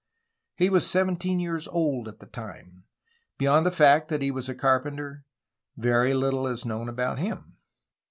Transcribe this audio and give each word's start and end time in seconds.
He 0.55 0.71
was 0.71 0.89
seventeen 0.89 1.39
years 1.39 1.67
old 1.67 2.07
at 2.07 2.17
the 2.17 2.25
time. 2.25 2.85
Beyond 3.37 3.67
the 3.67 3.69
fact 3.69 4.07
that 4.07 4.23
he 4.23 4.31
was 4.31 4.49
a 4.49 4.55
carpenter, 4.55 5.25
very 5.77 6.15
little 6.15 6.47
is 6.47 6.65
known 6.65 6.89
about 6.89 7.19
him. 7.19 7.57